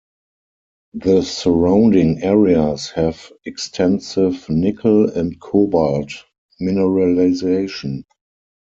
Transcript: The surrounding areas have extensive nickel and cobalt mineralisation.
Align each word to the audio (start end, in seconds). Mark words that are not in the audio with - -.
The 0.95 1.21
surrounding 1.21 2.23
areas 2.23 2.89
have 2.95 3.31
extensive 3.45 4.49
nickel 4.49 5.07
and 5.11 5.39
cobalt 5.39 6.11
mineralisation. 6.59 8.05